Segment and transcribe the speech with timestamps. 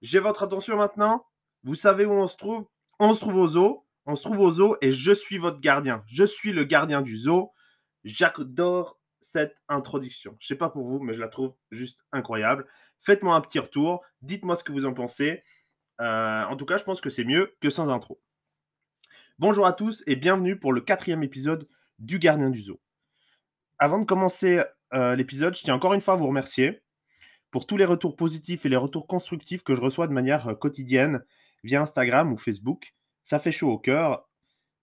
[0.00, 1.26] J'ai votre attention maintenant.
[1.64, 2.66] Vous savez où on se trouve?
[2.98, 3.84] On se trouve au zoo.
[4.06, 6.02] On se trouve au zoo et je suis votre gardien.
[6.06, 7.52] Je suis le gardien du zoo.
[8.04, 10.34] J'adore cette introduction.
[10.40, 12.66] Je sais pas pour vous, mais je la trouve juste incroyable.
[13.02, 14.02] Faites-moi un petit retour.
[14.22, 15.42] Dites-moi ce que vous en pensez.
[16.00, 18.18] Euh, en tout cas, je pense que c'est mieux que sans intro.
[19.38, 22.80] Bonjour à tous et bienvenue pour le quatrième épisode du Gardien du Zoo.
[23.80, 24.60] Avant de commencer
[24.92, 26.82] euh, l'épisode, je tiens encore une fois à vous remercier
[27.52, 30.54] pour tous les retours positifs et les retours constructifs que je reçois de manière euh,
[30.54, 31.24] quotidienne
[31.62, 32.94] via Instagram ou Facebook.
[33.22, 34.28] Ça fait chaud au cœur.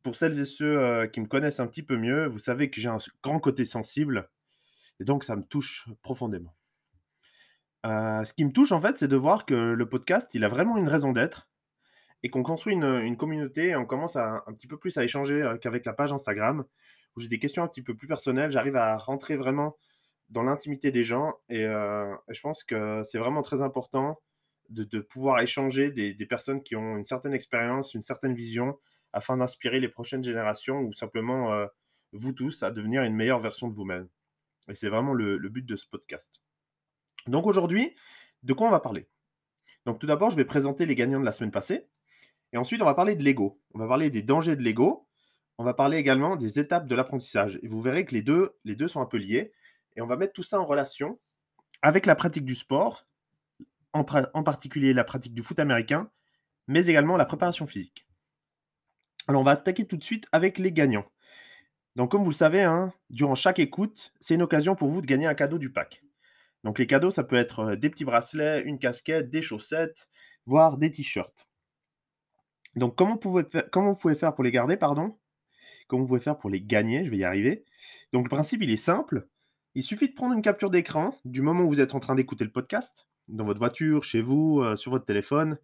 [0.01, 2.79] Pour celles et ceux euh, qui me connaissent un petit peu mieux, vous savez que
[2.79, 4.29] j'ai un grand côté sensible
[5.01, 6.55] et donc ça me touche profondément.
[7.83, 10.77] Ce qui me touche en fait, c'est de voir que le podcast, il a vraiment
[10.77, 11.49] une raison d'être
[12.23, 15.55] et qu'on construit une, communauté et on commence à, un petit peu plus à échanger
[15.61, 16.65] qu'avec la page Instagram
[17.15, 18.51] où j'ai des questions un petit peu plus personnelles.
[18.51, 19.77] J'arrive à rentrer vraiment
[20.29, 21.33] dans l'intimité des gens.
[21.49, 24.19] Et euh, je pense que c'est vraiment très important
[24.69, 28.79] de, pouvoir échanger des, personnes qui ont une certaine expérience, une certaine vision,
[29.13, 31.67] afin d'inspirer les prochaines générations ou simplement euh,
[32.11, 34.09] vous tous à devenir une meilleure version de vous-même.
[34.67, 36.41] Et c'est vraiment le, but de ce podcast.
[37.27, 37.95] Donc aujourd'hui,
[38.43, 39.07] de quoi on va parler?
[39.85, 41.87] Donc tout d'abord, je vais présenter les gagnants de la semaine passée.
[42.51, 43.61] Et ensuite, on va parler de l'ego.
[43.73, 45.04] On va parler des dangers de l'ego.
[45.57, 47.59] On va parler également des étapes de l'apprentissage.
[47.61, 49.53] Et vous verrez que les deux, sont un peu liés.
[49.95, 51.19] Et on va mettre tout ça en relation
[51.81, 53.05] avec la pratique du sport,
[53.93, 56.09] en, particulier la pratique du foot américain,
[56.67, 58.07] mais également la préparation physique.
[59.27, 61.05] Alors on va attaquer tout de suite avec les gagnants.
[61.95, 65.05] Donc comme vous le savez, hein, durant chaque écoute, c'est une occasion pour vous de
[65.05, 66.03] gagner un cadeau du pack.
[66.63, 70.09] Donc les cadeaux, ça peut être euh, des petits bracelets, une casquette, des chaussettes,
[70.45, 71.47] voire des t-shirts.
[72.75, 73.17] Donc comment,
[73.71, 75.17] comment vous pouvez faire pour les garder, pardon?
[75.87, 77.63] Comment vous pouvez faire pour les gagner Je vais y arriver.
[78.13, 79.27] Donc le principe, il est simple.
[79.75, 82.43] Il suffit de prendre une capture d'écran du moment où vous êtes en train d'écouter
[82.43, 85.57] le podcast, dans votre voiture, chez vous, euh, sur votre téléphone,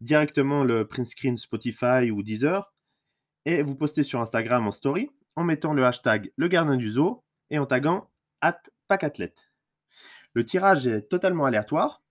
[0.00, 2.72] directement le print screen Spotify ou Deezer,
[3.44, 7.24] et vous postez sur Instagram en story en mettant le hashtag le gardien du zoo
[7.50, 8.10] et en taguant
[8.40, 9.52] at pacathlete.
[10.34, 12.02] Le tirage est totalement aléatoire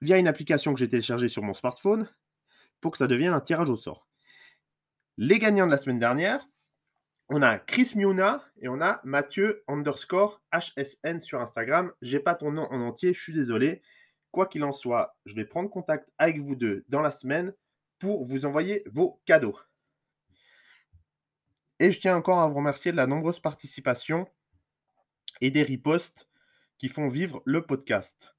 [0.00, 2.08] via une application que j'ai téléchargée sur mon smartphone
[2.80, 4.06] pour que ça devienne un tirage au sort.
[5.16, 6.48] Les gagnants de la semaine dernière,
[7.32, 11.92] on a Chris Miuna et on a Mathieu underscore HSN sur Instagram.
[12.02, 13.82] J'ai pas ton nom en entier, je suis désolé.
[14.32, 17.54] Quoi qu'il en soit, je vais prendre contact avec vous deux dans la semaine
[18.00, 19.56] pour vous envoyer vos cadeaux.
[21.78, 24.26] Et je tiens encore à vous remercier de la nombreuse participation
[25.40, 26.28] et des reposts
[26.78, 28.34] qui font vivre le podcast.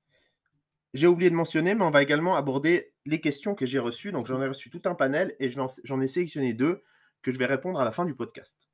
[0.93, 4.11] J'ai oublié de mentionner, mais on va également aborder les questions que j'ai reçues.
[4.11, 6.83] Donc j'en ai reçu tout un panel et j'en ai sélectionné deux
[7.21, 8.70] que je vais répondre à la fin du podcast.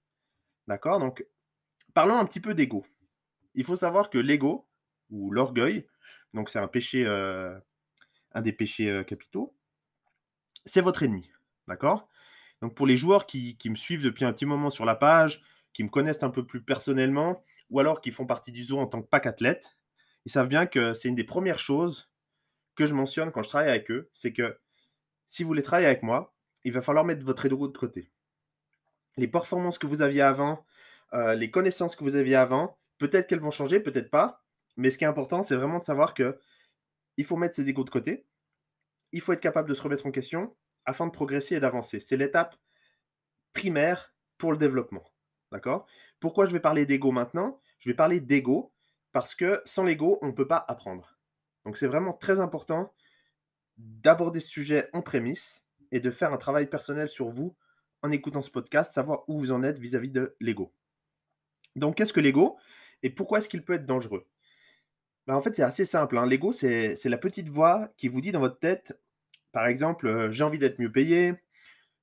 [0.68, 1.00] D'accord?
[1.00, 1.26] Donc,
[1.94, 2.86] parlons un petit peu d'ego.
[3.54, 4.68] Il faut savoir que l'ego,
[5.10, 5.88] ou l'orgueil,
[6.34, 7.58] donc c'est un péché, euh,
[8.34, 9.56] un des péchés euh, capitaux,
[10.66, 11.32] c'est votre ennemi.
[11.68, 12.10] D'accord?
[12.62, 15.42] Donc, pour les joueurs qui, me suivent depuis un petit moment sur la page,
[15.74, 18.88] qui me connaissent un peu plus personnellement, ou alors qui font partie du zoo en
[18.88, 19.78] tant que pack athlète,
[20.26, 22.10] ils savent bien que c'est une des premières choses
[22.76, 24.60] que je mentionne quand je travaille avec eux, c'est que
[25.28, 28.12] si vous voulez travailler avec moi, il va falloir mettre votre ego de côté
[29.18, 30.66] les performances que vous aviez avant,
[31.14, 34.44] euh, les connaissances que vous aviez avant, peut-être qu'elles vont changer, peut-être pas.
[34.78, 36.40] Mais ce qui est important, c'est vraiment de savoir que
[37.18, 38.26] il faut mettre ses égos de côté.
[39.12, 40.56] Il faut être capable de se remettre en question
[40.86, 42.00] afin de progresser et d'avancer.
[42.00, 42.56] C'est l'étape
[43.54, 45.04] primaire pour le développement.
[45.52, 45.88] D'accord?
[46.20, 47.60] Pourquoi je vais parler d'ego maintenant?
[47.80, 48.72] Je vais parler d'ego
[49.14, 51.18] parce que sans l'ego, on ne peut pas apprendre.
[51.66, 52.94] Donc c'est vraiment très important
[53.78, 57.56] d'aborder ce sujet en prémisse et de faire un travail personnel sur vous
[58.04, 60.74] en écoutant ce podcast, savoir où vous en êtes vis-à-vis de l'ego.
[61.76, 62.58] Donc, qu'est-ce que l'ego
[63.04, 64.26] et pourquoi est-ce qu'il peut être dangereux?
[65.28, 66.18] Ben, En fait, c'est assez simple.
[66.18, 66.26] Hein.
[66.26, 69.00] L'ego, c'est la petite voix qui vous dit dans votre tête,
[69.52, 71.34] par exemple, euh, j'ai envie d'être mieux payé,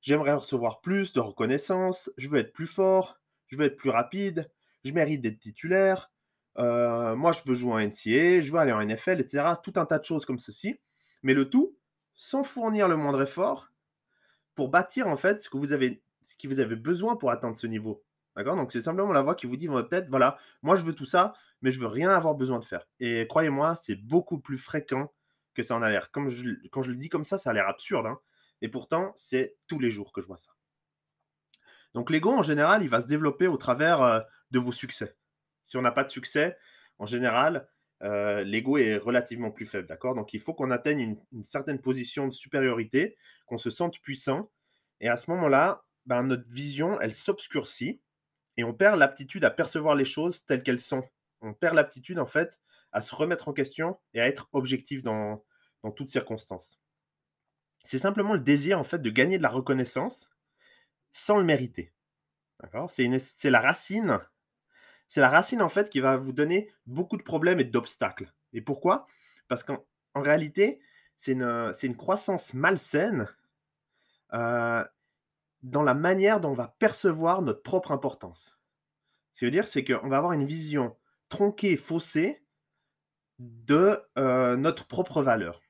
[0.00, 4.50] j'aimerais recevoir plus de reconnaissance, je veux être plus fort, je veux être plus rapide,
[4.84, 6.10] je mérite d'être titulaire,
[6.58, 9.54] euh, moi je veux jouer en NCA, je veux aller en NFL, etc.
[9.62, 10.78] Tout un tas de choses comme ceci.
[11.22, 11.76] Mais le tout
[12.14, 13.70] sans fournir le moindre effort
[14.54, 17.66] pour bâtir en fait ce que vous avez, ce vous avez besoin pour atteindre ce
[17.66, 18.04] niveau.
[18.36, 18.56] D'accord?
[18.56, 20.94] Donc c'est simplement la voix qui vous dit dans votre tête, voilà, moi je veux
[20.94, 22.86] tout ça, mais je veux rien avoir besoin de faire.
[23.00, 25.12] Et croyez-moi, c'est beaucoup plus fréquent
[25.54, 26.10] que ça en a l'air.
[26.10, 26.28] Comme
[26.70, 28.06] quand je le dis comme ça, ça a l'air absurde.
[28.06, 28.18] Hein
[28.60, 30.52] et pourtant, c'est tous les jours que je vois ça.
[31.92, 34.20] Donc l'ego, en général, il va se développer au travers euh,
[34.50, 35.16] de vos succès.
[35.64, 36.56] Si on n'a pas de succès,
[36.98, 37.68] en général,
[38.04, 40.14] euh, l'ego est relativement plus faible, d'accord?
[40.14, 43.16] Donc il faut qu'on atteigne une, certaine position de supériorité,
[43.46, 44.50] qu'on se sente puissant,
[45.00, 48.00] et à ce moment-là, ben, notre vision, elle s'obscurcit,
[48.56, 51.02] et on perd l'aptitude à percevoir les choses telles qu'elles sont.
[51.40, 52.58] On perd l'aptitude, en fait,
[52.92, 55.44] à se remettre en question et à être objectif dans,
[55.82, 56.78] dans toutes circonstances.
[57.84, 60.30] C'est simplement le désir, en fait, de gagner de la reconnaissance
[61.12, 61.92] sans le mériter.
[62.88, 64.20] C'est la racine.
[65.08, 68.32] C'est la racine, en fait, qui va vous donner beaucoup de problèmes et d'obstacles.
[68.52, 69.06] Et pourquoi?
[69.48, 69.84] Parce qu'en
[70.14, 70.80] réalité,
[71.16, 73.28] c'est une, une, croissance malsaine
[74.32, 74.84] euh,
[75.62, 78.58] dans la manière dont on va percevoir notre propre importance.
[79.32, 80.96] Ce qui veut dire, c'est qu'on va avoir une vision
[81.28, 82.44] tronquée, faussée
[83.38, 85.60] de euh, notre propre valeur.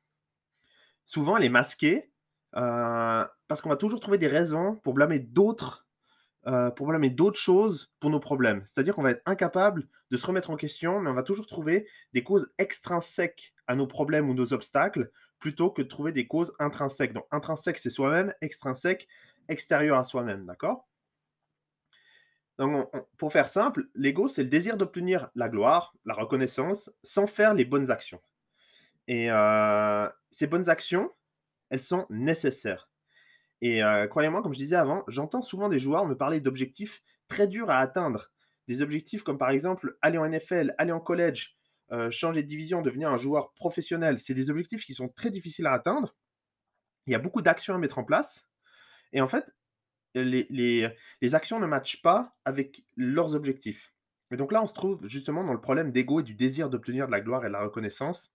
[1.06, 2.10] Souvent, elle est masquée
[2.56, 5.83] euh, parce qu'on va toujours trouver des raisons pour blâmer d'autres
[6.76, 8.62] pour blâmer d'autres choses pour nos problèmes.
[8.66, 11.88] C'est-à-dire qu'on va être incapable de se remettre en question, mais on va toujours trouver
[12.12, 16.54] des causes extrinsèques à nos problèmes ou nos obstacles plutôt que de trouver des causes
[16.58, 17.12] intrinsèques.
[17.12, 19.08] Donc intrinsèque, c'est soi-même, extrinsèque,
[19.48, 20.88] extérieur à soi-même, d'accord?
[22.58, 27.52] Donc, pour faire simple, l'ego, c'est le désir d'obtenir la gloire, la reconnaissance, sans faire
[27.52, 28.20] les bonnes actions.
[29.08, 31.10] Et euh, ces bonnes actions,
[31.70, 32.88] elles sont nécessaires.
[33.60, 37.46] Et euh, croyez-moi, comme je disais avant, j'entends souvent des joueurs me parler d'objectifs très
[37.46, 38.30] durs à atteindre.
[38.68, 41.56] Des objectifs comme par exemple aller en NFL, aller en college,
[41.92, 45.66] euh, changer de division, devenir un joueur professionnel, c'est des objectifs qui sont très difficiles
[45.66, 46.16] à atteindre.
[47.06, 48.48] Il y a beaucoup d'actions à mettre en place.
[49.12, 49.54] Et en fait,
[50.14, 50.46] les,
[51.20, 53.92] les, actions ne matchent pas avec leurs objectifs.
[54.30, 57.06] Et donc là, on se trouve justement dans le problème d'ego et du désir d'obtenir
[57.06, 58.32] de la gloire et de la reconnaissance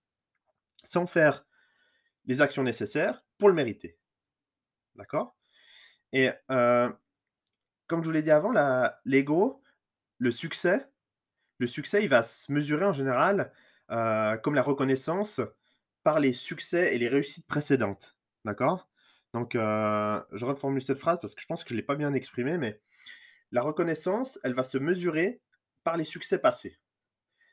[0.84, 1.46] sans faire
[2.26, 3.99] les actions nécessaires pour le mériter.
[5.00, 5.38] D'accord?
[6.12, 6.90] Et euh,
[7.88, 8.54] comme je vous l'ai dit avant,
[9.06, 9.64] l'ego,
[10.18, 10.86] le succès,
[11.58, 13.54] le succès, il va se mesurer en général,
[13.92, 15.40] euh, comme la reconnaissance,
[16.04, 18.18] par les succès et les réussites précédentes.
[18.44, 18.90] D'accord?
[19.34, 21.96] Donc, euh, je reformule cette phrase parce que je pense que je ne l'ai pas
[21.96, 22.82] bien exprimée, mais
[23.54, 25.42] la reconnaissance, elle va se mesurer
[25.86, 26.78] par les succès passés.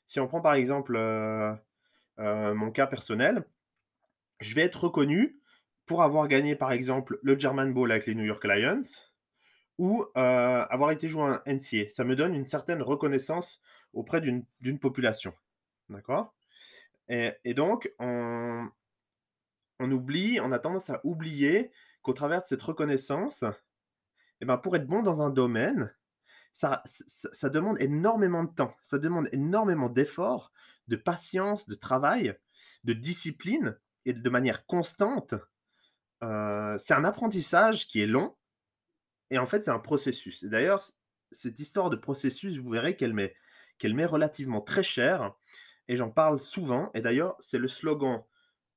[0.09, 0.99] Si on prend par exemple
[2.19, 3.45] mon cas personnel,
[4.41, 5.41] je vais être reconnu
[5.87, 8.83] pour avoir gagné par exemple le German Bowl avec les New York Lions,
[9.79, 11.89] ou avoir été joué un NCA.
[11.91, 13.61] Ça me donne une certaine reconnaissance
[13.93, 15.33] auprès d'une population.
[15.89, 16.35] D'accord?
[17.09, 18.69] Et, donc, on,
[19.79, 21.71] on, oublie, on a tendance à oublier
[22.03, 23.45] qu'au travers de cette reconnaissance,
[24.41, 25.95] eh ben, pour être bon dans un domaine,
[26.53, 30.53] ça, ça, demande énormément de temps, ça demande énormément d'efforts,
[30.89, 32.35] de patience, de travail,
[32.85, 35.35] de discipline, et de manière constante.
[36.21, 38.35] C'est un apprentissage qui est long,
[39.31, 40.45] et en fait, c'est un processus.
[40.45, 40.85] D'ailleurs,
[41.33, 43.35] cette histoire de processus, vous verrez qu'elle m'est,
[43.79, 45.35] qu'elle met relativement très cher.
[45.89, 46.91] Et j'en parle souvent.
[46.95, 48.23] Et d'ailleurs, c'est le slogan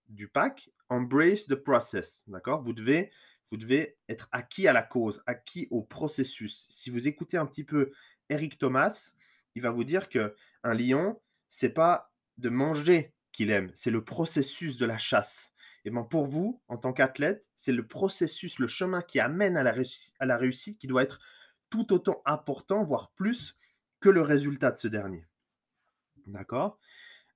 [0.07, 2.23] du pack Embrace the process.
[2.27, 2.63] D'accord?
[2.63, 3.11] Vous devez,
[3.51, 6.67] vous devez être acquis à la cause, acquis au processus.
[6.69, 7.91] Si vous écoutez un petit peu
[8.29, 9.11] Eric Thomas,
[9.55, 14.03] il va vous dire que un lion, c'est pas de manger qu'il aime, c'est le
[14.03, 15.48] processus de la chasse.
[15.85, 19.63] Et bien pour vous, en tant qu'athlète, c'est le processus, le chemin qui amène à
[19.63, 19.73] la,
[20.19, 21.19] à la réussite qui doit être
[21.69, 23.57] tout autant important, voire plus,
[23.99, 25.25] que le résultat de ce dernier.
[26.25, 26.79] D'accord?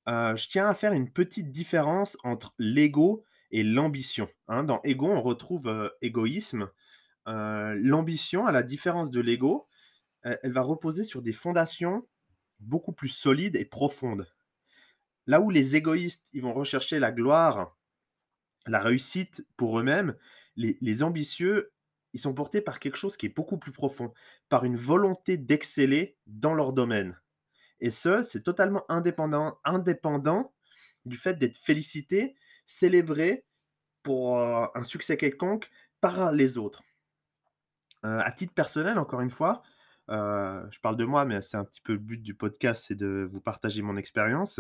[0.07, 4.30] Euh, Je tiens à faire une petite différence entre l'ego et l'ambition.
[4.48, 4.63] Hein.
[4.63, 6.69] Dans ego, on retrouve euh, égoïsme.
[7.28, 9.68] Euh, l'ambition, à la différence de l'ego,
[10.23, 12.07] elle va reposer sur des fondations
[12.62, 14.26] beaucoup plus solides et profondes.
[15.28, 17.76] Là où les égoïstes, ils vont rechercher la gloire,
[18.68, 20.16] la réussite pour eux-mêmes,
[20.56, 21.72] les, ambitieux,
[22.14, 24.14] ils sont portés par quelque chose qui est beaucoup plus profond,
[24.50, 27.20] par une volonté d'exceller dans leur domaine.
[27.80, 30.54] Et ce, c'est totalement indépendant,
[31.06, 33.46] du fait d'être félicité, célébré
[34.04, 36.84] pour euh, un succès quelconque par les autres.
[38.06, 39.64] Euh, à titre personnel, encore une fois,
[40.10, 42.96] euh, je parle de moi, mais c'est un petit peu le but du podcast, c'est
[42.96, 44.60] de vous partager mon expérience.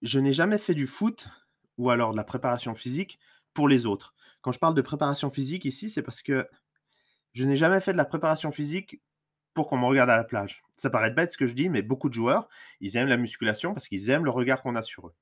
[0.00, 1.28] Je n'ai jamais fait du foot
[1.78, 3.18] ou alors de la préparation physique
[3.54, 4.14] pour les autres.
[4.40, 6.48] Quand je parle de préparation physique ici, c'est parce que
[7.32, 9.00] je n'ai jamais fait de la préparation physique
[9.54, 10.62] pour qu'on me regarde à la plage.
[10.76, 12.48] Ça paraît bête ce que je dis, mais beaucoup de joueurs,
[12.80, 15.14] ils aiment la musculation parce qu'ils aiment le regard qu'on a sur eux.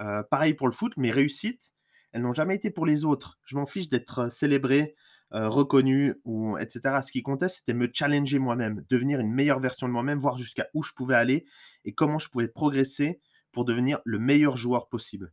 [0.00, 1.72] Euh, pareil pour le foot, mes réussites,
[2.12, 3.38] elles n'ont jamais été pour les autres.
[3.44, 4.94] Je m'en fiche d'être célébré,
[5.32, 7.00] euh, reconnu, ou etc.
[7.04, 10.68] Ce qui comptait, c'était me challenger moi-même, devenir une meilleure version de moi-même, voir jusqu'à
[10.72, 11.46] où je pouvais aller
[11.84, 13.20] et comment je pouvais progresser
[13.52, 15.32] pour devenir le meilleur joueur possible.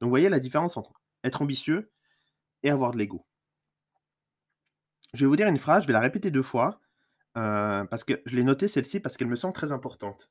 [0.00, 0.92] Donc, vous voyez la différence entre
[1.24, 1.90] être ambitieux
[2.62, 3.26] et avoir de l'ego.
[5.14, 6.80] Je vais vous dire une phrase, je vais la répéter deux fois,
[7.36, 10.30] euh, parce que je l'ai notée celle-ci parce qu'elle me semble très importante.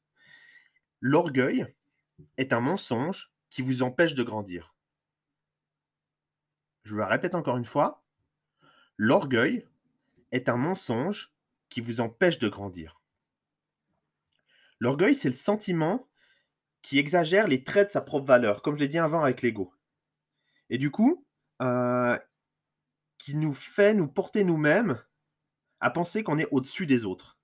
[1.01, 1.67] L'orgueil
[2.37, 4.75] est un mensonge qui vous empêche de grandir.
[6.83, 8.03] Je la répète encore une fois.
[8.97, 9.67] L'orgueil
[10.31, 11.33] est un mensonge
[11.69, 13.01] qui vous empêche de grandir.
[14.79, 16.07] L'orgueil, c'est le sentiment
[16.85, 19.73] qui exagère les traits de sa propre valeur, comme je l'ai dit avant avec l'ego.
[20.69, 21.25] Et du coup,
[21.63, 22.15] euh,
[23.17, 25.01] qui nous fait nous porter nous-mêmes
[25.79, 27.39] à penser qu'on est au-dessus des autres.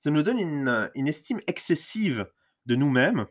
[0.00, 2.30] Ça nous donne une, estime excessive
[2.66, 3.26] de nous-mêmes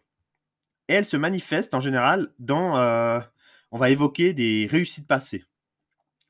[0.87, 3.19] et elle se manifeste en général dans, euh,
[3.69, 5.45] on va évoquer des réussites passées.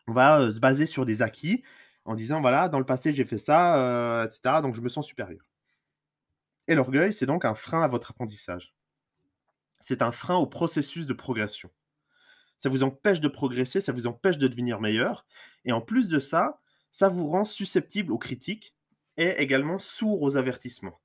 [0.07, 1.63] On va euh, se baser sur des acquis
[2.03, 4.60] en disant, voilà, dans le passé j'ai fait ça, etc.
[4.62, 5.45] Donc je me sens supérieur.
[6.67, 8.75] Et l'orgueil, c'est donc un frein à votre apprentissage.
[9.81, 11.69] C'est un frein au processus de progression.
[12.57, 15.25] Ça vous empêche de progresser, ça vous empêche de devenir meilleur.
[15.65, 16.61] Et en plus de ça,
[16.91, 18.75] ça vous rend susceptible aux critiques
[19.17, 21.01] et également sourd aux avertissements.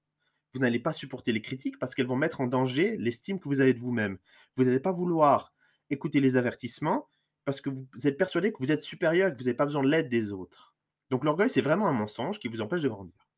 [0.52, 3.60] Vous n'allez pas supporter les critiques parce qu'elles vont mettre en danger l'estime que vous
[3.60, 4.18] avez de vous-même.
[4.56, 5.54] Vous n'allez pas vouloir
[5.90, 7.08] écouter les avertissements
[7.44, 9.82] parce que vous êtes persuadé que vous êtes supérieur et que vous n'avez pas besoin
[9.82, 10.74] de l'aide des autres.
[11.10, 13.28] Donc l'orgueil, c'est vraiment un mensonge qui vous empêche de grandir.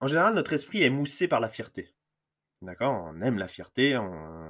[0.00, 1.95] En général, notre esprit est moussé par la fierté.
[2.66, 3.96] D'accord On aime la fierté,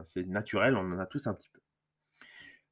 [0.06, 1.61] c'est naturel, on en a tous un petit peu.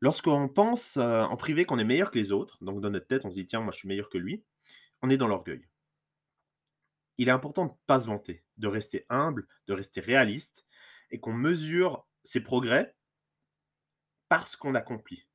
[0.00, 3.26] Lorsqu'on pense euh, en privé qu'on est meilleur que les autres, donc dans notre tête,
[3.26, 4.42] on se dit tiens, moi je suis meilleur que lui,
[5.02, 5.68] on est dans l'orgueil.
[7.18, 10.64] Il est important de ne pas se vanter, de rester humble, de rester réaliste,
[11.10, 12.96] et qu'on mesure ses progrès
[14.30, 15.28] parce qu'on accomplit.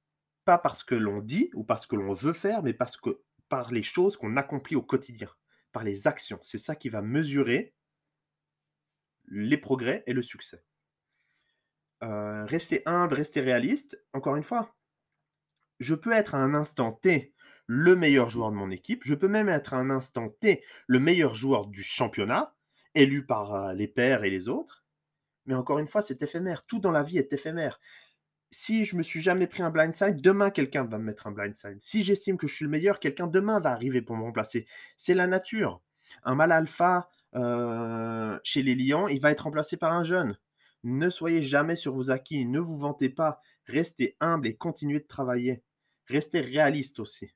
[0.43, 3.71] Pas parce que l'on dit ou parce que l'on veut faire, mais parce que par
[3.71, 5.29] les choses qu'on accomplit au quotidien,
[5.71, 6.39] par les actions.
[6.41, 7.75] C'est ça qui va mesurer
[9.29, 10.63] les progrès et le succès.
[12.03, 14.75] Euh, rester humble, rester réaliste, encore une fois,
[15.79, 17.33] je peux être à un instant T
[17.67, 20.99] le meilleur joueur de mon équipe, je peux même être à un instant T le
[20.99, 22.55] meilleur joueur du championnat,
[22.95, 24.83] élu par euh, les pairs et les autres,
[25.45, 27.79] mais encore une fois, c'est éphémère, tout dans la vie est éphémère.
[28.51, 31.77] Si je me suis jamais pris un blindside, demain quelqu'un va me mettre un blindside.
[31.81, 34.67] Si j'estime que je suis le meilleur, quelqu'un demain va arriver pour me remplacer.
[34.97, 35.81] C'est la nature.
[36.23, 40.37] Un mal alpha euh, chez les lions, il va être remplacé par un jeune.
[40.83, 45.07] Ne soyez jamais sur vos acquis, ne vous vantez pas, restez humble et continuez de
[45.07, 45.61] travailler.
[46.07, 47.35] Restez réaliste aussi.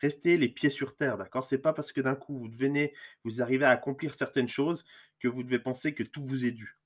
[0.00, 1.44] Restez les pieds sur terre, d'accord?
[1.44, 2.92] C'est pas parce que d'un coup vous devenez,
[3.24, 4.84] vous arrivez à accomplir certaines choses
[5.20, 6.76] que vous devez penser que tout vous est dû.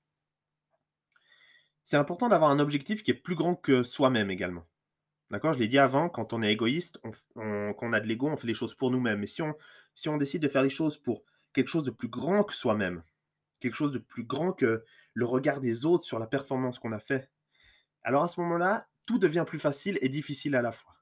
[1.82, 4.66] C'est important d'avoir un objectif qui est plus grand que soi-même également.
[5.30, 5.54] D'accord?
[5.54, 7.00] Je l'ai dit avant, quand on est égoïste,
[7.34, 9.20] quand on a de l'ego, on fait les choses pour nous-mêmes.
[9.20, 9.54] Mais si on,
[9.94, 11.24] si on décide de faire les choses pour
[11.56, 13.02] quelque chose de plus grand que soi-même,
[13.60, 14.84] quelque chose de plus grand que
[15.14, 17.30] le regard des autres sur la performance qu'on a fait.
[18.02, 20.98] Alors à ce moment-là, tout devient plus facile et difficile à la fois.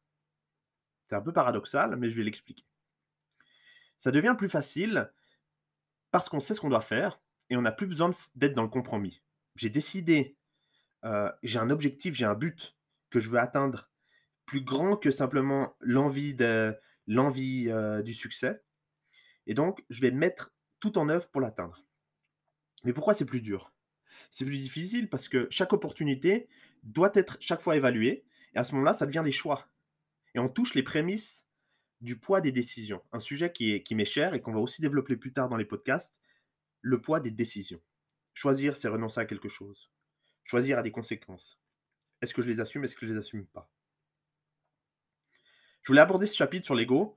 [1.09, 2.65] C'est un peu paradoxal, mais je vais l'expliquer.
[3.99, 5.11] Ça devient plus facile
[6.13, 7.21] parce qu'on sait ce qu'on doit faire
[7.51, 9.25] et on n'a plus besoin d'être dans le compromis.
[9.57, 10.39] J'ai décidé,
[11.05, 12.77] euh, j'ai un objectif, j'ai un but
[13.11, 13.91] que je veux atteindre
[14.47, 18.64] plus grand que simplement l'envie euh, du succès.
[19.47, 21.85] Et donc, je vais mettre tout en œuvre pour l'atteindre.
[22.85, 23.73] Mais pourquoi c'est plus dur?
[24.31, 26.49] C'est plus difficile parce que chaque opportunité
[26.83, 28.25] doit être chaque fois évaluée.
[28.55, 29.69] Et à ce moment-là, ça devient des choix.
[30.35, 31.45] Et on touche les prémices
[32.01, 33.03] du poids des décisions.
[33.13, 35.57] Un sujet qui, est, qui m'est cher et qu'on va aussi développer plus tard dans
[35.57, 36.21] les podcasts,
[36.81, 37.81] le poids des décisions.
[38.35, 39.91] Choisir, c'est renoncer à quelque chose.
[40.45, 41.59] Choisir a des conséquences.
[42.21, 43.71] Est-ce que je les assume Est-ce que je les assume pas?
[45.83, 47.17] Je voulais aborder ce chapitre sur l'ego,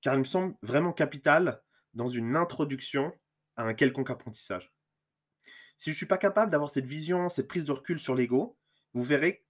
[0.00, 1.62] car il me semble vraiment capital
[1.94, 3.12] dans une introduction
[3.56, 4.72] à un quelconque apprentissage.
[5.76, 8.56] Si je ne suis pas capable d'avoir cette vision, cette prise de recul sur l'ego,
[8.94, 9.44] vous verrez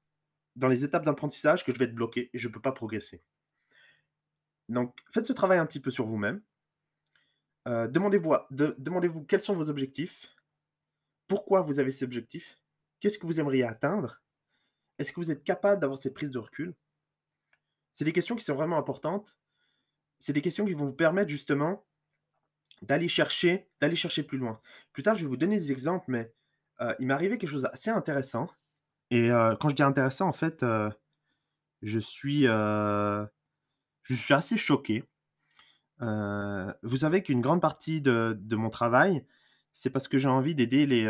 [0.57, 3.23] dans les étapes d'apprentissage que je vais être bloqué et je ne peux pas progresser.
[4.69, 6.43] Donc, faites ce travail un petit peu sur vous-même.
[7.67, 10.35] Euh, demandez-vous, quels sont vos objectifs,
[11.26, 12.59] pourquoi vous avez ces objectifs,
[13.00, 14.23] qu'est-ce que vous aimeriez atteindre,
[14.99, 16.75] est-ce que vous êtes capable d'avoir cette prise de recul?
[17.93, 19.37] C'est des questions qui sont vraiment importantes.
[20.19, 21.85] C'est des questions qui vont vous permettre justement
[22.83, 24.61] d'aller chercher, d'aller chercher plus loin.
[24.93, 26.33] Plus tard, je vais vous donner des exemples, mais
[26.81, 28.49] euh, il m'est arrivé quelque chose d'assez intéressant.
[29.11, 30.91] Et euh, quand je dis intéressant, en fait, euh,
[31.83, 33.29] je suis, je
[34.15, 35.05] suis assez choqué.
[36.01, 39.25] vous savez qu'une grande partie de, mon travail,
[39.73, 41.05] c'est parce que j'ai envie d'aider les,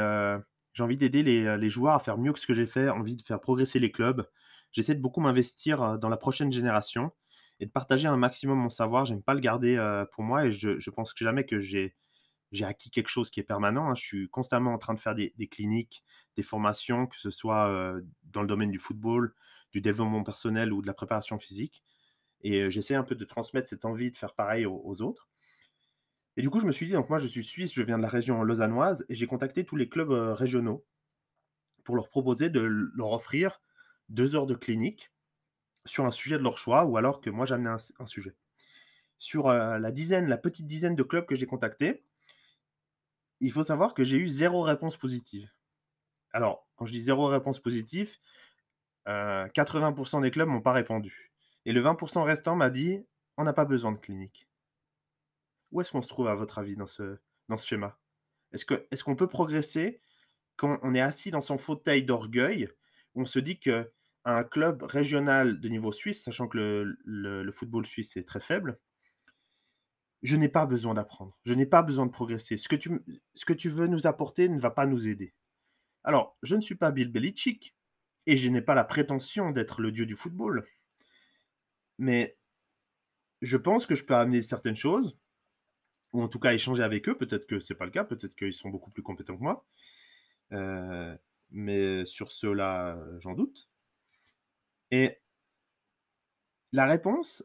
[0.75, 3.23] j'ai envie d'aider les joueurs à faire mieux que ce que j'ai fait, envie de
[3.23, 4.29] faire progresser les clubs.
[4.73, 7.11] J'essaie de beaucoup m'investir dans la prochaine génération
[7.61, 9.05] et de partager un maximum mon savoir.
[9.05, 11.95] J'aime pas le garder euh, pour moi et je, je pense que jamais que j'ai
[12.63, 13.91] acquis quelque chose qui est permanent.
[13.91, 13.95] Hein.
[13.95, 16.05] Je suis constamment en train de faire des, cliniques,
[16.37, 19.35] des formations, que ce soit euh, dans le domaine du football,
[19.73, 21.83] du développement personnel ou de la préparation physique.
[22.43, 25.29] Et euh, j'essaie un peu de transmettre cette envie de faire pareil aux, autres.
[26.37, 28.03] Et du coup, je me suis dit, donc moi, je suis suisse, je viens de
[28.03, 30.87] la région lausannoise, et j'ai contacté tous les clubs régionaux
[31.83, 33.61] pour leur proposer de leur offrir
[34.09, 35.11] deux heures de clinique
[35.89, 38.35] sur un sujet de leur choix ou alors que moi j'amenais un, un sujet.
[39.19, 42.05] sur la dizaine, la petite dizaine de clubs que j'ai contactés,
[43.41, 45.51] il faut savoir que j'ai eu zéro réponse positive.
[46.33, 48.17] Alors, quand je dis zéro réponse positive,
[49.07, 51.33] 80% des clubs m'ont pas répondu.
[51.65, 53.05] Et le 20% restant m'a dit
[53.37, 54.49] on n'a pas besoin de clinique.
[55.71, 57.19] Où est-ce qu'on se trouve, à votre avis, dans ce,
[57.59, 57.99] schéma?
[58.53, 60.01] Est-ce qu'on est qu'on peut progresser
[60.57, 62.69] quand on est assis dans son fauteuil d'orgueil,
[63.15, 63.91] où on se dit que
[64.37, 68.79] un club régional de niveau suisse, sachant que le football suisse est très faible,
[70.23, 72.57] je n'ai pas besoin d'apprendre, je n'ai pas besoin de progresser.
[72.57, 73.01] Ce que, tu,
[73.35, 75.35] ce que tu veux nous apporter ne va pas nous aider.
[76.05, 77.75] Alors, je ne suis pas Bill Belichick
[78.27, 80.67] et je n'ai pas la prétention d'être le dieu du football.
[81.99, 82.37] Mais
[83.43, 85.19] je pense que je peux amener certaines choses,
[86.13, 87.17] ou en tout cas échanger avec eux.
[87.17, 89.67] Peut-être que ce n'est pas le cas, peut-être qu'ils sont beaucoup plus compétents que moi.
[90.53, 91.17] Euh,
[91.51, 93.69] mais sur cela, j'en doute.
[94.91, 95.21] Et
[96.73, 97.45] la réponse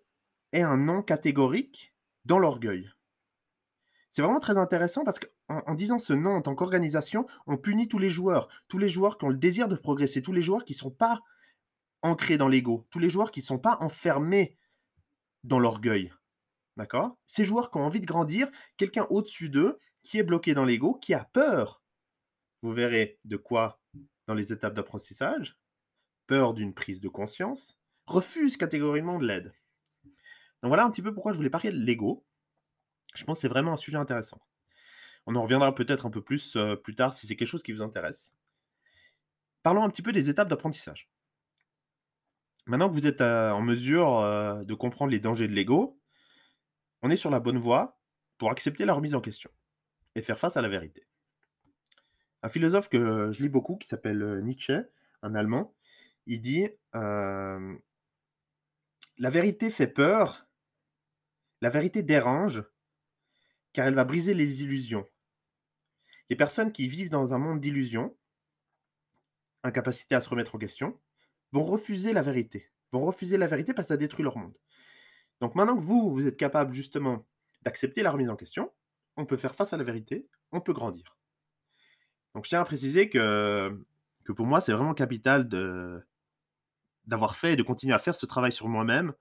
[0.52, 1.94] est un non catégorique
[2.26, 2.90] dans l'orgueil.
[4.12, 7.98] C'est vraiment très intéressant parce qu'en disant ce nom en tant qu'organisation, on punit tous
[7.98, 10.74] les joueurs, tous les joueurs qui ont le désir de progresser, tous les joueurs qui
[10.74, 11.22] ne sont pas
[12.04, 14.56] ancrés dans l'ego, tous les joueurs qui ne sont pas enfermés
[15.44, 16.14] dans l'orgueil.
[16.78, 17.18] D'accord?
[17.26, 20.94] Ces joueurs qui ont envie de grandir, quelqu'un au-dessus d'eux qui est bloqué dans l'ego,
[20.94, 21.82] qui a peur.
[22.62, 23.82] Vous verrez de quoi
[24.28, 25.58] dans les étapes d'apprentissage
[26.28, 29.54] Peur d'une prise de conscience, refuse catégoriquement de l'aide.
[30.62, 32.26] Donc voilà un petit peu pourquoi je voulais parler de l'ego.
[33.16, 34.42] Je pense que c'est vraiment un sujet intéressant.
[35.26, 37.72] On en reviendra peut-être un peu plus euh, plus tard si c'est quelque chose qui
[37.72, 38.34] vous intéresse.
[39.62, 41.10] Parlons un petit peu des étapes d'apprentissage.
[42.66, 46.00] Maintenant que vous êtes euh, en mesure euh, de comprendre les dangers de l'ego,
[47.02, 48.00] on est sur la bonne voie
[48.38, 49.52] pour accepter la remise en question
[50.16, 51.08] et faire face à la vérité.
[52.42, 54.74] Un philosophe que je lis beaucoup, qui s'appelle Nietzsche,
[55.22, 55.74] un Allemand,
[56.26, 57.60] il dit La
[59.18, 60.46] vérité fait peur
[61.64, 62.62] la vérité dérange,
[63.72, 65.08] car elle va briser les illusions.
[66.30, 68.14] Les personnes qui vivent dans un monde d'illusions,
[69.64, 71.00] incapacité à se remettre en question,
[71.54, 72.70] vont refuser la vérité.
[72.92, 74.58] Vont refuser la vérité parce que ça détruit leur monde.
[75.40, 77.26] Donc maintenant que vous, vous êtes capable justement
[77.62, 78.70] d'accepter la remise en question,
[79.16, 81.18] on peut faire face à la vérité, on peut grandir.
[82.36, 83.86] Donc je tiens à préciser que,
[84.36, 85.48] pour moi, c'est vraiment capital
[87.06, 89.14] d'avoir fait et de continuer à faire ce travail sur moi-même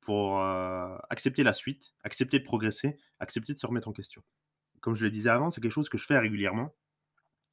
[0.00, 4.22] pour accepter la suite, accepter de progresser, accepter de se remettre en question.
[4.80, 6.74] Comme je le disais avant, c'est quelque chose que je fais régulièrement.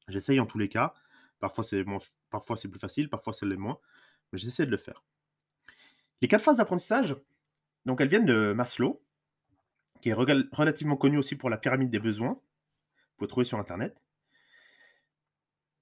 [0.07, 0.93] J'essaye en tous les cas.
[1.39, 1.83] Parfois c'est
[2.29, 3.79] parfois c'est plus facile, parfois c'est moins,
[4.31, 5.03] mais j'essaie de le faire.
[6.21, 7.15] Les quatre phases d'apprentissage,
[7.85, 9.03] donc elles viennent de Maslow,
[10.01, 12.33] qui est relativement connu aussi pour la pyramide des besoins.
[12.33, 14.01] Vous pouvez trouver sur internet.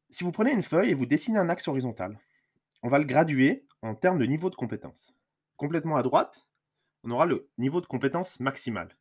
[0.09, 2.19] Si vous prenez une feuille et vous dessinez un axe horizontal,
[2.81, 5.13] on va le graduer en termes de niveau de compétence.
[5.57, 6.45] Complètement à droite,
[7.03, 8.95] on aura le niveau de compétence maximal.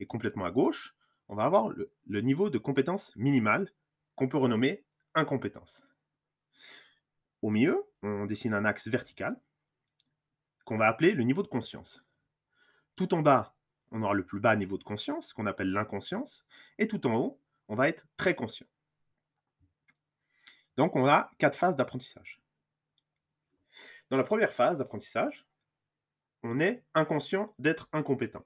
[0.00, 0.94] Et complètement à gauche,
[1.28, 3.72] on va avoir le, niveau de compétence minimale
[4.16, 5.82] qu'on peut renommer incompétence.
[7.40, 9.40] Au milieu, on dessine un axe vertical
[10.64, 12.04] qu'on va appeler le niveau de conscience.
[12.96, 13.56] Tout en bas,
[13.90, 16.44] on aura le plus bas niveau de conscience qu'on appelle l'inconscience.
[16.78, 18.66] Et tout en haut, on va être très conscient.
[20.76, 22.41] Donc on a quatre phases d'apprentissage.
[24.12, 25.46] Dans la première phase d'apprentissage,
[26.42, 28.44] on est inconscient d'être incompétent.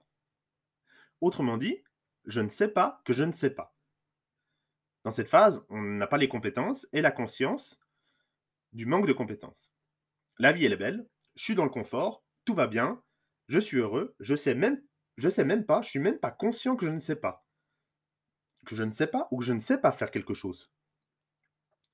[1.20, 1.82] Autrement dit,
[2.24, 3.74] je ne sais pas que je ne sais pas.
[5.02, 7.80] Dans cette phase, on n'a pas les compétences et la conscience
[8.74, 9.72] du manque de compétences.
[10.38, 13.02] La vie, est belle, je suis dans le confort, tout va bien,
[13.48, 14.80] je suis heureux, je sais même,
[15.16, 17.44] je sais même pas, je suis même pas conscient que je ne sais pas.
[18.66, 20.70] Que je ne sais pas ou que je ne sais pas faire quelque chose.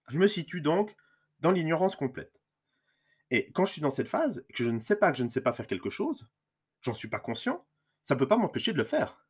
[0.08, 0.94] Je me situe donc
[1.40, 2.41] dans l'ignorance complète.
[3.34, 5.30] Et quand je suis dans cette phase, que je ne sais pas que je ne
[5.30, 6.28] sais pas faire quelque chose,
[6.82, 7.66] j'en suis pas conscient,
[8.02, 9.26] ça ne peut pas m'empêcher de le faire.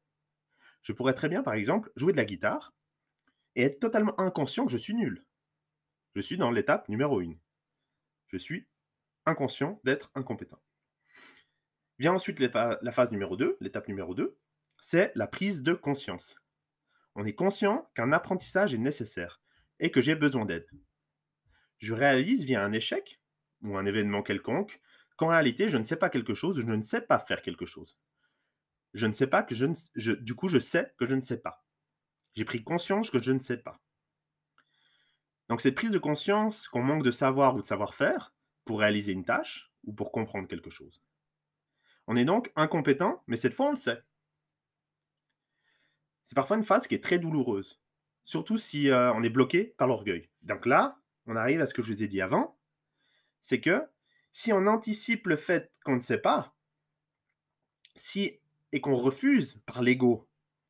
[0.83, 2.75] Je pourrais très bien, par exemple, jouer de la guitare
[3.55, 5.25] et être totalement inconscient que je suis nul.
[6.17, 7.35] Je suis dans l'étape numéro 1.
[8.27, 8.67] Je suis
[9.25, 10.61] inconscient d'être incompétent.
[12.01, 14.37] Vient ensuite la phase numéro 2, l'étape numéro 2,
[14.81, 16.35] c'est la prise de conscience.
[17.15, 19.41] On est conscient qu'un apprentissage est nécessaire
[19.79, 20.67] et que j'ai besoin d'aide.
[21.79, 23.22] Je réalise via un échec
[23.63, 24.81] ou un événement quelconque,
[25.17, 27.97] qu'en réalité, je ne sais pas quelque chose, je ne sais pas faire quelque chose.
[28.95, 30.15] Je ne sais pas que je ne...
[30.17, 31.65] du coup, je sais que je ne sais pas.
[32.35, 33.81] J'ai pris conscience que je ne sais pas.
[35.49, 39.25] Donc cette prise de conscience qu'on manque de savoir ou de savoir-faire pour réaliser une
[39.25, 41.03] tâche ou pour comprendre quelque chose.
[42.07, 44.03] On est donc incompétent, mais cette fois on le sait.
[46.25, 47.81] C'est parfois une phase qui est très douloureuse,
[48.25, 50.31] surtout si euh, on est bloqué par l'orgueil.
[50.43, 52.59] Donc là, on arrive à ce que je vous ai dit avant,
[53.43, 53.87] c'est que
[54.33, 56.57] si on anticipe le fait qu'on ne sait pas,
[57.97, 58.41] si
[58.73, 60.29] et qu'on refuse par l'ego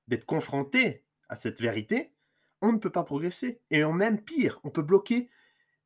[0.08, 2.12] d'être confronté à cette vérité,
[2.60, 3.60] on ne peut pas progresser.
[3.70, 5.30] Et en même pire, on peut bloquer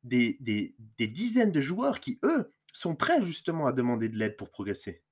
[0.03, 0.37] des,
[0.99, 5.03] dizaines de joueurs qui, eux, sont prêts justement à demander de l'aide pour progresser.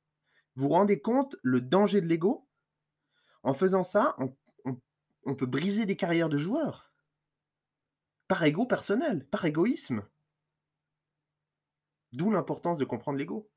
[0.56, 2.48] Vous vous rendez compte le danger de l'ego?
[3.44, 4.36] En faisant ça, on,
[4.66, 4.82] on-
[5.24, 6.94] on peut briser des carrières de joueurs.
[8.28, 10.08] Par ego personnel, par égoïsme.
[12.15, 13.49] D'où l'importance de comprendre l'ego.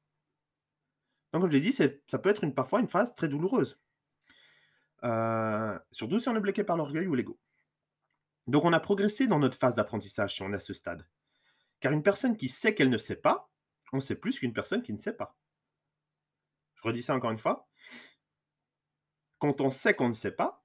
[1.32, 3.78] Donc, comme je l'ai dit, ça peut être une, parfois une phase très douloureuse.
[5.04, 7.38] Euh, surtout si on est bloqué par l'orgueil ou l'ego.
[8.46, 11.06] Donc, on a progressé dans notre phase d'apprentissage si on est à ce stade.
[11.80, 13.50] Car une personne qui sait qu'elle ne sait pas,
[13.92, 15.36] on sait plus qu'une personne qui ne sait pas.
[16.74, 17.68] Je redis ça encore une fois.
[19.38, 20.64] Quand on sait qu'on ne sait pas,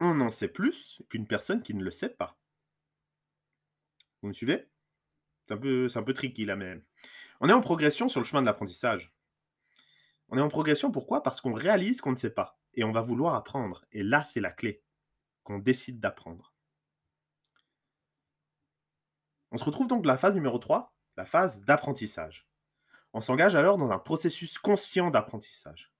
[0.00, 2.38] on en sait plus qu'une personne qui ne le sait pas.
[4.22, 4.71] Vous me suivez?
[5.46, 6.80] C'est un, peu, c'est un peu tricky là, mais
[7.40, 9.12] on est en progression sur le chemin de l'apprentissage.
[10.28, 11.22] On est en progression pourquoi?
[11.22, 13.84] Parce qu'on réalise qu'on ne sait pas et on va vouloir apprendre.
[13.92, 14.82] Et là, c'est la clé
[15.42, 16.54] qu'on décide d'apprendre.
[19.50, 22.48] On se retrouve donc dans la phase numéro 3, la phase d'apprentissage.
[23.12, 25.92] On s'engage alors dans un processus conscient d'apprentissage.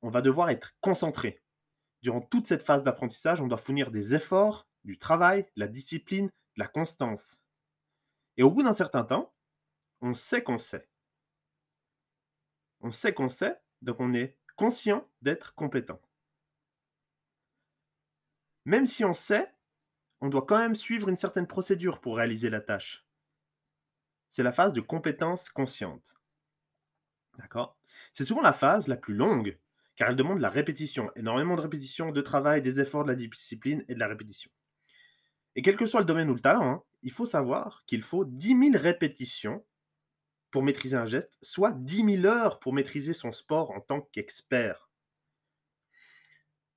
[0.00, 1.42] On va devoir être concentré.
[2.02, 6.28] Durant toute cette phase d'apprentissage, on doit fournir des efforts, du travail, de la discipline,
[6.28, 7.38] de la constance.
[8.40, 9.34] Et au bout d'un certain temps,
[10.00, 10.88] on sait qu'on sait.
[12.80, 16.00] On sait qu'on sait, donc on est conscient d'être compétent.
[18.64, 19.54] Même si on sait,
[20.22, 23.06] on doit quand même suivre une certaine procédure pour réaliser la tâche.
[24.30, 26.18] C'est la phase de compétence consciente.
[27.36, 27.76] D'accord?
[28.14, 29.58] C'est souvent la phase la plus longue,
[29.96, 33.84] car elle demande la répétition, énormément de répétition, de travail, des efforts, de la discipline
[33.88, 34.50] et de la répétition.
[35.56, 38.24] Et quel que soit le domaine ou le talent, hein, il faut savoir qu'il faut
[38.24, 39.64] 10 000 répétitions
[40.50, 44.90] pour maîtriser un geste, soit 10 000 heures pour maîtriser son sport en tant qu'expert.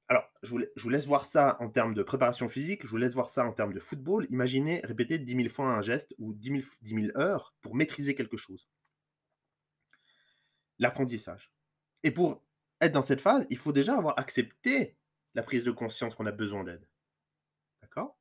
[0.09, 3.29] Alors, je vous, laisse voir ça en termes de préparation physique, je vous laisse voir
[3.29, 4.27] ça en termes de football.
[4.29, 8.13] Imaginez répéter 10 000 fois un geste ou 10 000, 10 000 heures pour maîtriser
[8.13, 8.69] quelque chose.
[10.77, 11.51] L'apprentissage.
[12.03, 12.43] Et pour
[12.81, 14.97] être dans cette phase, il faut déjà avoir accepté
[15.33, 16.87] la prise de conscience qu'on a besoin d'aide.
[17.81, 18.17] D'accord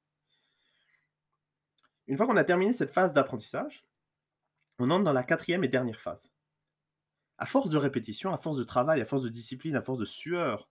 [2.07, 3.87] Une fois qu'on a terminé cette phase d'apprentissage,
[4.79, 6.33] on entre dans la quatrième et dernière phase.
[7.39, 10.05] À force de répétition, à force de travail, à force de discipline, à force de
[10.05, 10.69] sueur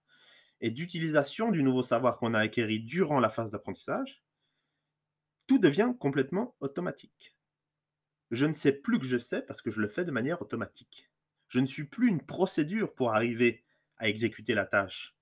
[0.60, 4.24] et d'utilisation du nouveau savoir qu'on a acquéri durant la phase d'apprentissage,
[5.48, 7.36] tout devient complètement automatique.
[8.30, 11.10] Je ne sais plus que je sais parce que je le fais de manière automatique.
[11.50, 13.66] Je ne suis plus une procédure pour arriver
[13.98, 15.16] à exécuter la tâche.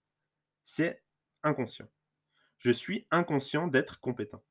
[0.64, 1.04] C'est
[1.42, 1.90] inconscient.
[2.60, 4.44] Je suis inconscient d'être compétent.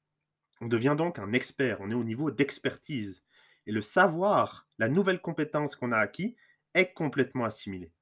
[0.60, 3.22] On devient donc un expert, on est au niveau d'expertise.
[3.66, 6.36] Et le savoir, la nouvelle compétence qu'on a acquis,
[6.74, 7.92] est complètement assimilé.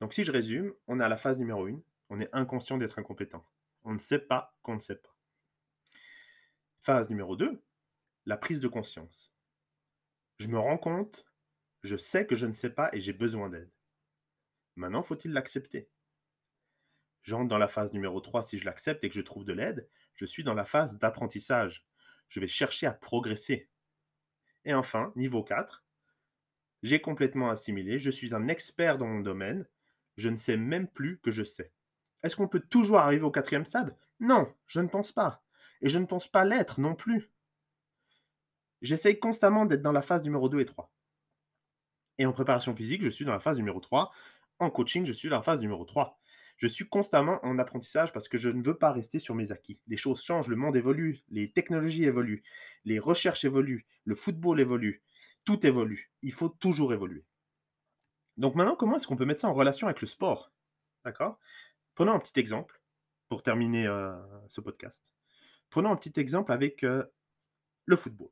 [0.00, 2.98] Donc si je résume, on est à la phase numéro 1, on est inconscient d'être
[2.98, 3.46] incompétent.
[3.84, 5.16] On ne sait pas qu'on ne sait pas.
[6.80, 7.62] Phase numéro 2,
[8.26, 9.32] la prise de conscience.
[10.38, 11.24] Je me rends compte,
[11.82, 13.70] je sais que je ne sais pas et j'ai besoin d'aide.
[14.74, 15.88] Maintenant, faut-il l'accepter?
[17.22, 19.88] J'entre dans la phase numéro 3 si je l'accepte et que je trouve de l'aide.
[20.22, 21.84] Je suis dans la phase d'apprentissage.
[22.28, 23.68] Je vais chercher à progresser.
[24.64, 25.84] Et enfin, niveau 4,
[26.84, 29.66] j'ai complètement assimilé, je suis un expert dans mon domaine,
[30.16, 31.72] je ne sais même plus que je sais.
[32.22, 33.96] Est-ce qu'on peut toujours arriver au quatrième stade?
[34.20, 35.42] Non, je ne pense pas.
[35.80, 37.28] Et je ne pense pas l'être non plus.
[38.80, 40.92] J'essaye constamment d'être dans la phase numéro 2 et 3.
[42.18, 44.12] Et en préparation physique, je suis dans la phase numéro 3.
[44.60, 46.21] En coaching, je suis dans la phase numéro 3.
[46.56, 49.80] Je suis constamment en apprentissage parce que je ne veux pas rester sur mes acquis.
[49.88, 52.42] Les choses changent, le monde évolue, les technologies évoluent,
[52.84, 55.02] les recherches évoluent, le football évolue,
[55.44, 56.12] tout évolue.
[56.22, 57.24] Il faut toujours évoluer.
[58.36, 60.52] Donc maintenant, comment est-ce qu'on peut mettre ça en relation avec le sport?
[61.04, 61.38] D'accord?
[61.94, 62.80] Prenons un petit exemple
[63.28, 64.14] pour terminer euh,
[64.48, 65.04] ce podcast.
[65.70, 67.04] Prenons un petit exemple avec euh,
[67.86, 68.30] le football.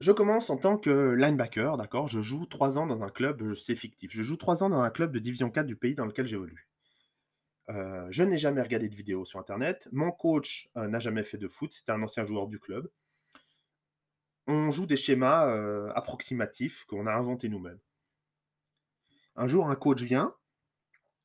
[0.00, 2.06] Je commence en tant que linebacker, d'accord?
[2.06, 4.12] Je joue trois ans dans un club, c'est fictif.
[4.12, 6.68] Je joue trois ans dans un club de division 4 du pays dans lequel j'évolue.
[7.70, 9.88] Euh, je n'ai jamais regardé de vidéos sur Internet.
[9.90, 11.72] Mon coach euh, n'a jamais fait de foot.
[11.72, 12.88] C'était un ancien joueur du club.
[14.46, 17.80] On joue des schémas euh, approximatifs qu'on a inventés nous-mêmes.
[19.36, 20.34] Un jour, un coach vient,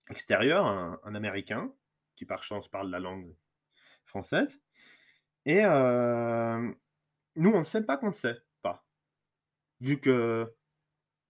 [0.10, 1.74] extérieur, un, Américain,
[2.16, 3.34] qui par chance parle la langue
[4.06, 4.62] française,
[5.46, 6.72] et euh,
[7.36, 8.38] nous, on ne sait pas qu'on ne sait
[9.84, 10.52] vu que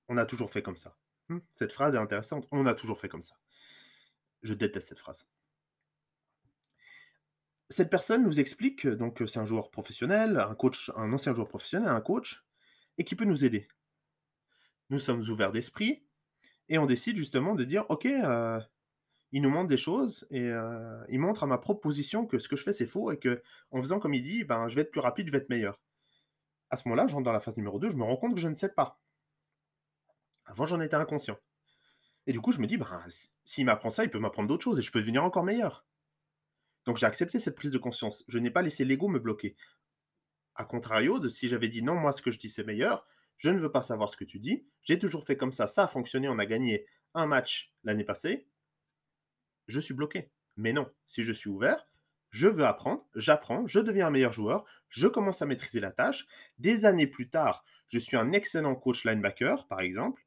[0.10, 0.98] on a toujours fait comme ça.
[1.30, 2.48] Hmm, Cette phrase est intéressante.
[2.52, 3.36] On a toujours fait comme ça.
[4.44, 5.28] Je déteste cette phrase.
[7.70, 11.34] Cette personne nous explique que donc que c'est un joueur professionnel, un coach, un ancien
[11.34, 12.46] joueur professionnel, un coach,
[12.98, 13.68] et qui peut nous aider.
[14.90, 16.04] nous sommes ouverts d'esprit
[16.70, 18.60] et on décide justement de dire ok, euh,
[19.34, 22.58] il nous montre des choses et euh, il montre à ma proposition que ce que
[22.58, 24.92] je fais c'est faux et que en faisant comme il dit, ben, je vais être
[24.92, 25.80] plus rapide, je vais être meilleur.
[26.74, 28.42] À ce moment-là, je rentre dans la phase numéro 2, je me rends compte que
[28.42, 29.00] je ne sais pas.
[30.44, 31.38] Avant, j'en étais inconscient.
[32.26, 32.90] Et du coup, je me dis, ben,
[33.46, 35.86] s'il m'apprend ça, il peut m'apprendre d'autres choses et je peux devenir encore meilleur.
[36.86, 38.24] Donc j'ai accepté cette prise de conscience.
[38.28, 39.56] Je n'ai pas laissé l'ego me bloquer.
[40.56, 43.06] A contrario de si j'avais dit non, moi ce que je dis c'est meilleur,
[43.38, 45.84] je ne veux pas savoir ce que tu dis, j'ai toujours fait comme ça, ça
[45.84, 48.48] a fonctionné, on a gagné un match l'année passée,
[49.68, 50.32] je suis bloqué.
[50.56, 51.88] Mais non, si je suis ouvert,
[52.34, 56.26] je veux apprendre, j'apprends, je deviens un meilleur joueur, je commence à maîtriser la tâche.
[56.58, 60.26] Des années plus tard, je suis un excellent coach linebacker, par exemple,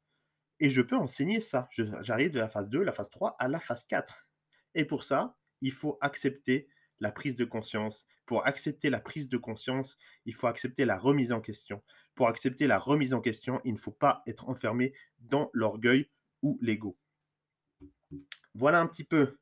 [0.61, 1.67] et je peux enseigner ça.
[1.69, 4.25] J'arrive de la phase 2, la phase 3 à la phase 4.
[4.73, 6.69] Et pour ça, il faut accepter
[7.01, 8.05] la prise de conscience.
[8.25, 11.83] Pour accepter la prise de conscience, il faut accepter la remise en question.
[12.15, 16.09] Pour accepter la remise en question, il ne faut pas être enfermé dans l'orgueil
[16.41, 16.97] ou l'ego.
[18.55, 19.37] Voilà un petit peu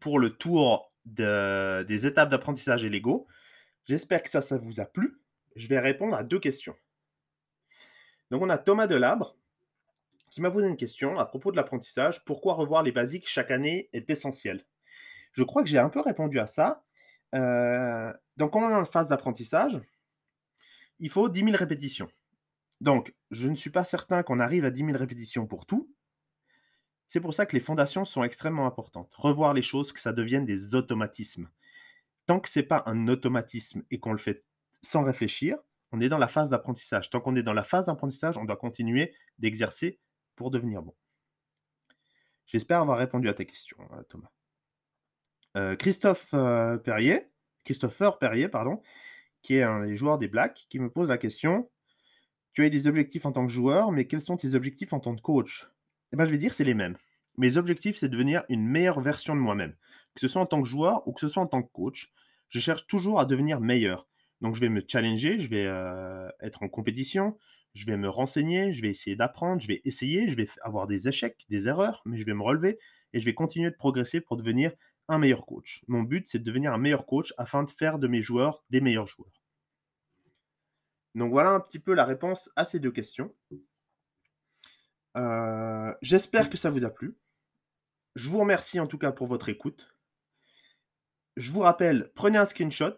[0.00, 3.26] pour le tour des étapes d'apprentissage et l'ego.
[3.84, 5.20] J'espère que ça, ça vous a plu.
[5.54, 6.76] Je vais répondre à deux questions.
[8.30, 9.36] Donc on a Thomas Delabre
[10.30, 12.24] qui m'a posé une question à propos de l'apprentissage.
[12.24, 14.66] Pourquoi revoir les basiques chaque année est essentiel?
[15.32, 16.84] Je crois que j'ai un peu répondu à ça.
[17.34, 19.80] Euh, donc, quand on est en phase d'apprentissage,
[20.98, 22.08] il faut 10 000 répétitions.
[22.80, 25.90] Donc, je ne suis pas certain qu'on arrive à 10 000 répétitions pour tout.
[27.08, 29.14] C'est pour ça que les fondations sont extrêmement importantes.
[29.16, 31.48] Revoir les choses, que ça devienne des automatismes.
[32.26, 34.44] Tant que ce n'est pas un automatisme et qu'on le fait
[34.82, 35.56] sans réfléchir,
[35.92, 37.10] on est dans la phase d'apprentissage.
[37.10, 40.00] Tant qu'on est dans la phase d'apprentissage, on doit continuer d'exercer
[40.34, 40.94] pour devenir bon.
[42.46, 44.30] J'espère avoir répondu à ta question, euh, Thomas.
[45.56, 47.28] Euh, Christophe euh, Perrier,
[47.64, 48.82] Christopher Perrier, pardon,
[49.42, 51.70] qui est un des joueurs des Blacks, qui me pose la question
[52.52, 55.14] Tu as des objectifs en tant que joueur, mais quels sont tes objectifs en tant
[55.14, 55.68] que coach?
[56.12, 56.96] Eh bien, je vais dire c'est les mêmes.
[57.38, 59.74] Mes objectifs, c'est devenir une meilleure version de moi-même.
[60.14, 62.10] Que ce soit en tant que joueur ou que ce soit en tant que coach,
[62.48, 64.08] je cherche toujours à devenir meilleur.
[64.40, 67.38] Donc, je vais me challenger, je vais euh, être en compétition,
[67.74, 71.08] je vais me renseigner, je vais essayer d'apprendre, je vais essayer, je vais avoir des
[71.08, 72.78] échecs, des erreurs, mais je vais me relever
[73.12, 74.72] et je vais continuer de progresser pour devenir
[75.08, 75.82] un meilleur coach.
[75.86, 78.80] Mon but, c'est de devenir un meilleur coach afin de faire de mes joueurs des
[78.80, 79.42] meilleurs joueurs.
[81.14, 83.34] Donc voilà un petit peu la réponse à ces deux questions.
[85.16, 87.16] Euh, j'espère que ça vous a plu.
[88.14, 89.94] Je vous remercie en tout cas pour votre écoute.
[91.36, 92.96] Je vous rappelle, prenez un screenshot,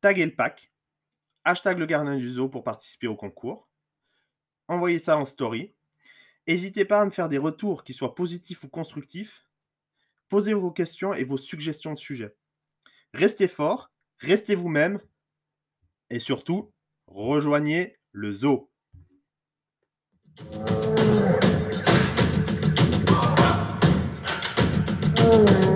[0.00, 0.72] taguez le pack,
[1.44, 3.68] hashtag le gardien du zoo pour participer au concours,
[4.68, 5.74] envoyez ça en story.
[6.48, 9.46] N'hésitez pas à me faire des retours qui soient positifs ou constructifs
[10.32, 12.34] Posez vos questions et vos suggestions de sujets.
[13.12, 14.98] Restez fort, restez vous-même
[16.08, 16.72] et surtout,
[17.06, 18.71] rejoignez le zoo.
[25.24, 25.71] Oh.